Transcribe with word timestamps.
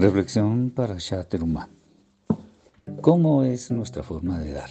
Reflexión 0.00 0.70
para 0.70 0.96
Shaterumá. 0.98 1.68
¿Cómo 3.02 3.42
es 3.44 3.70
nuestra 3.70 4.02
forma 4.02 4.40
de 4.40 4.52
dar? 4.52 4.70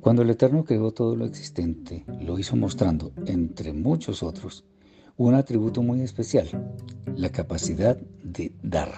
Cuando 0.00 0.22
el 0.22 0.30
Eterno 0.30 0.64
creó 0.64 0.92
todo 0.92 1.14
lo 1.14 1.26
existente, 1.26 2.06
lo 2.22 2.38
hizo 2.38 2.56
mostrando, 2.56 3.12
entre 3.26 3.74
muchos 3.74 4.22
otros, 4.22 4.64
un 5.18 5.34
atributo 5.34 5.82
muy 5.82 6.00
especial, 6.00 6.48
la 7.14 7.28
capacidad 7.28 7.98
de 8.24 8.54
dar. 8.62 8.94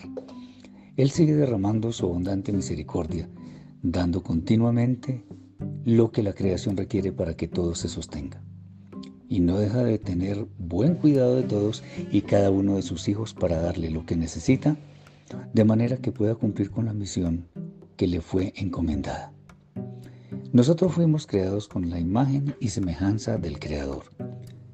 Él 0.96 1.10
sigue 1.10 1.34
derramando 1.34 1.90
su 1.90 2.06
abundante 2.06 2.52
misericordia, 2.52 3.28
dando 3.82 4.22
continuamente 4.22 5.24
lo 5.84 6.12
que 6.12 6.22
la 6.22 6.34
creación 6.34 6.76
requiere 6.76 7.10
para 7.10 7.34
que 7.34 7.48
todo 7.48 7.74
se 7.74 7.88
sostenga 7.88 8.40
y 9.28 9.40
no 9.40 9.58
deja 9.58 9.82
de 9.82 9.98
tener 9.98 10.46
buen 10.58 10.94
cuidado 10.94 11.36
de 11.36 11.42
todos 11.42 11.82
y 12.10 12.22
cada 12.22 12.50
uno 12.50 12.76
de 12.76 12.82
sus 12.82 13.08
hijos 13.08 13.34
para 13.34 13.60
darle 13.60 13.90
lo 13.90 14.04
que 14.06 14.16
necesita, 14.16 14.76
de 15.52 15.64
manera 15.64 15.96
que 15.96 16.12
pueda 16.12 16.34
cumplir 16.34 16.70
con 16.70 16.86
la 16.86 16.92
misión 16.92 17.46
que 17.96 18.06
le 18.06 18.20
fue 18.20 18.52
encomendada. 18.56 19.32
Nosotros 20.52 20.92
fuimos 20.92 21.26
creados 21.26 21.68
con 21.68 21.90
la 21.90 21.98
imagen 21.98 22.54
y 22.60 22.68
semejanza 22.68 23.38
del 23.38 23.58
Creador. 23.58 24.04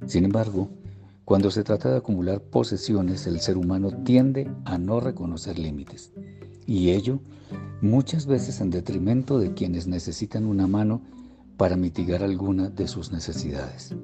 Sin 0.06 0.24
embargo, 0.24 0.68
cuando 1.24 1.50
se 1.50 1.62
trata 1.62 1.90
de 1.90 1.98
acumular 1.98 2.42
posesiones, 2.42 3.26
el 3.26 3.40
ser 3.40 3.56
humano 3.56 3.90
tiende 4.04 4.50
a 4.64 4.78
no 4.78 5.00
reconocer 5.00 5.58
límites, 5.58 6.12
y 6.66 6.90
ello 6.90 7.20
muchas 7.80 8.26
veces 8.26 8.60
en 8.60 8.70
detrimento 8.70 9.38
de 9.38 9.54
quienes 9.54 9.86
necesitan 9.86 10.44
una 10.44 10.66
mano 10.66 11.02
para 11.56 11.76
mitigar 11.76 12.22
alguna 12.22 12.68
de 12.68 12.88
sus 12.88 13.12
necesidades. 13.12 13.94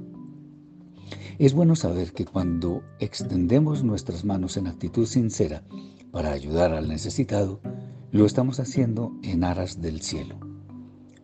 Es 1.39 1.53
bueno 1.53 1.77
saber 1.77 2.13
que 2.13 2.25
cuando 2.25 2.83
extendemos 2.99 3.85
nuestras 3.85 4.25
manos 4.25 4.57
en 4.57 4.67
actitud 4.69 5.07
sincera 5.07 5.63
para 6.11 6.33
ayudar 6.33 6.73
al 6.73 6.89
necesitado, 6.89 7.61
lo 8.11 8.25
estamos 8.25 8.59
haciendo 8.59 9.13
en 9.23 9.45
aras 9.45 9.83
del 9.83 10.01
cielo. 10.01 10.37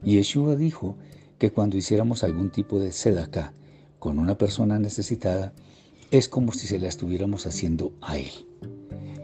Yeshua 0.03 0.55
dijo 0.55 0.97
que 1.39 1.51
cuando 1.51 1.79
hiciéramos 1.79 2.25
algún 2.25 2.51
tipo 2.51 2.79
de 2.79 2.93
sedacá 2.93 3.55
con 3.99 4.19
una 4.19 4.37
persona 4.37 4.79
necesitada, 4.79 5.55
es 6.11 6.29
como 6.29 6.53
si 6.53 6.67
se 6.67 6.79
la 6.79 6.89
estuviéramos 6.89 7.47
haciendo 7.47 7.95
a 8.03 8.19
él. 8.19 8.33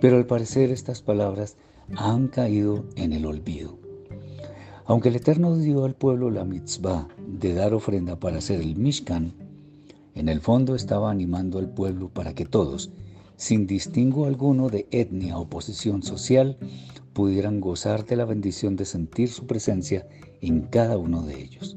Pero 0.00 0.16
al 0.16 0.24
parecer 0.24 0.70
estas 0.70 1.02
palabras 1.02 1.58
han 1.96 2.28
caído 2.28 2.86
en 2.96 3.12
el 3.12 3.26
olvido. 3.26 3.78
Aunque 4.86 5.10
el 5.10 5.16
Eterno 5.16 5.54
dio 5.58 5.84
al 5.84 5.94
pueblo 5.94 6.30
la 6.30 6.44
mitzvah 6.44 7.08
de 7.26 7.52
dar 7.52 7.74
ofrenda 7.74 8.18
para 8.18 8.38
hacer 8.38 8.62
el 8.62 8.76
Mishkan, 8.76 9.47
en 10.18 10.28
el 10.28 10.40
fondo 10.40 10.74
estaba 10.74 11.12
animando 11.12 11.60
al 11.60 11.70
pueblo 11.70 12.08
para 12.08 12.34
que 12.34 12.44
todos, 12.44 12.90
sin 13.36 13.68
distingo 13.68 14.26
alguno 14.26 14.68
de 14.68 14.88
etnia 14.90 15.38
o 15.38 15.48
posición 15.48 16.02
social, 16.02 16.58
pudieran 17.12 17.60
gozar 17.60 18.04
de 18.04 18.16
la 18.16 18.24
bendición 18.24 18.74
de 18.74 18.84
sentir 18.84 19.28
su 19.28 19.46
presencia 19.46 20.08
en 20.40 20.62
cada 20.62 20.98
uno 20.98 21.22
de 21.22 21.40
ellos. 21.40 21.76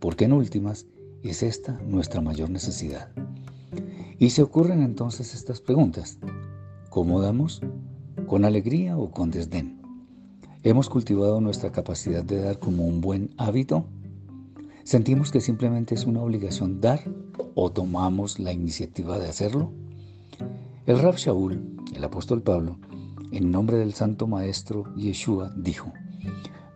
Porque 0.00 0.24
en 0.24 0.32
últimas 0.32 0.86
es 1.22 1.44
esta 1.44 1.80
nuestra 1.86 2.20
mayor 2.20 2.50
necesidad. 2.50 3.08
Y 4.18 4.30
se 4.30 4.42
ocurren 4.42 4.82
entonces 4.82 5.32
estas 5.32 5.60
preguntas. 5.60 6.18
¿Cómo 6.90 7.20
damos? 7.20 7.60
¿Con 8.26 8.44
alegría 8.44 8.98
o 8.98 9.12
con 9.12 9.30
desdén? 9.30 9.80
¿Hemos 10.64 10.88
cultivado 10.88 11.40
nuestra 11.40 11.70
capacidad 11.70 12.24
de 12.24 12.40
dar 12.40 12.58
como 12.58 12.84
un 12.84 13.00
buen 13.00 13.30
hábito? 13.36 13.86
¿Sentimos 14.86 15.32
que 15.32 15.40
simplemente 15.40 15.96
es 15.96 16.06
una 16.06 16.22
obligación 16.22 16.80
dar 16.80 17.00
o 17.56 17.72
tomamos 17.72 18.38
la 18.38 18.52
iniciativa 18.52 19.18
de 19.18 19.28
hacerlo? 19.28 19.72
El 20.86 21.00
Rab 21.00 21.16
Shaul, 21.16 21.60
el 21.92 22.04
apóstol 22.04 22.40
Pablo, 22.40 22.78
en 23.32 23.50
nombre 23.50 23.78
del 23.78 23.94
Santo 23.94 24.28
Maestro 24.28 24.84
Yeshua, 24.94 25.52
dijo, 25.56 25.92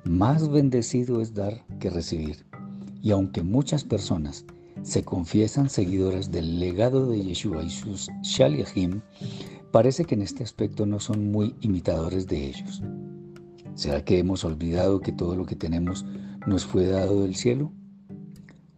más 0.03 0.49
bendecido 0.49 1.21
es 1.21 1.35
dar 1.35 1.65
que 1.79 1.89
recibir. 1.89 2.45
Y 3.01 3.13
aunque 3.13 3.45
muchas 3.45 3.85
personas 3.85 4.45
se 4.83 5.05
confiesan 5.05 5.71
seguidoras 5.71 6.33
del 6.33 6.59
legado 6.59 7.07
de 7.07 7.23
Yeshua 7.23 7.63
y 7.63 7.71
sus 7.71 8.09
Shaliachim, 8.25 9.03
parece 9.71 10.05
que 10.05 10.17
en 10.17 10.23
este 10.23 10.43
aspecto 10.43 10.85
no 10.85 10.99
son 10.99 11.31
muy 11.31 11.55
imitadores 11.61 12.27
de 12.27 12.45
ellos. 12.49 12.83
¿Será 13.77 14.05
que 14.05 14.19
hemos 14.19 14.45
olvidado 14.45 15.01
que 15.01 15.13
todo 15.13 15.37
lo 15.37 15.47
que 15.47 15.55
tenemos 15.55 16.05
nos 16.45 16.67
fue 16.67 16.87
dado 16.87 17.23
del 17.23 17.37
cielo? 17.37 17.73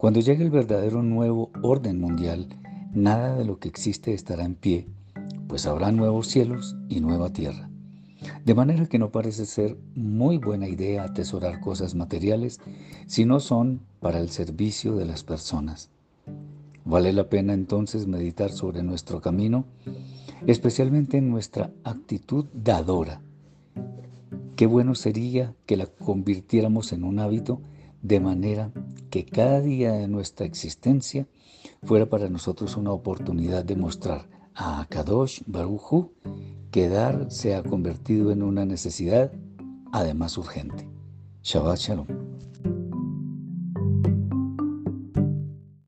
Cuando 0.03 0.19
llegue 0.19 0.43
el 0.43 0.49
verdadero 0.49 1.01
nuevo 1.01 1.49
orden 1.61 2.01
mundial, 2.01 2.49
nada 2.93 3.37
de 3.37 3.45
lo 3.45 3.57
que 3.59 3.69
existe 3.69 4.13
estará 4.13 4.43
en 4.43 4.55
pie, 4.55 4.85
pues 5.47 5.65
habrá 5.65 5.93
nuevos 5.93 6.27
cielos 6.27 6.75
y 6.89 6.99
nueva 6.99 7.31
tierra. 7.31 7.69
De 8.43 8.53
manera 8.53 8.85
que 8.87 8.99
no 8.99 9.11
parece 9.11 9.45
ser 9.45 9.77
muy 9.95 10.39
buena 10.39 10.67
idea 10.67 11.05
atesorar 11.05 11.61
cosas 11.61 11.95
materiales 11.95 12.59
si 13.07 13.23
no 13.23 13.39
son 13.39 13.79
para 14.01 14.19
el 14.19 14.27
servicio 14.27 14.97
de 14.97 15.05
las 15.05 15.23
personas. 15.23 15.89
Vale 16.83 17.13
la 17.13 17.29
pena 17.29 17.53
entonces 17.53 18.05
meditar 18.05 18.51
sobre 18.51 18.83
nuestro 18.83 19.21
camino, 19.21 19.63
especialmente 20.45 21.15
en 21.15 21.29
nuestra 21.29 21.71
actitud 21.85 22.47
dadora. 22.53 23.21
Qué 24.57 24.65
bueno 24.65 24.95
sería 24.95 25.55
que 25.65 25.77
la 25.77 25.85
convirtiéramos 25.85 26.91
en 26.91 27.05
un 27.05 27.19
hábito 27.19 27.61
de 28.03 28.19
manera 28.19 28.71
que 29.09 29.25
cada 29.25 29.61
día 29.61 29.93
de 29.93 30.07
nuestra 30.07 30.45
existencia 30.45 31.25
fuera 31.83 32.05
para 32.05 32.29
nosotros 32.29 32.77
una 32.77 32.91
oportunidad 32.91 33.65
de 33.65 33.75
mostrar 33.75 34.27
a 34.53 34.85
Kadosh 34.89 35.41
Baruchu 35.47 36.11
que 36.69 36.89
dar 36.89 37.31
se 37.31 37.55
ha 37.55 37.63
convertido 37.63 38.31
en 38.31 38.43
una 38.43 38.65
necesidad, 38.65 39.31
además 39.91 40.37
urgente. 40.37 40.87
Shabbat 41.43 41.77
Shalom. 41.77 42.22